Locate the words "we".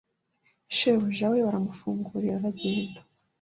1.33-1.39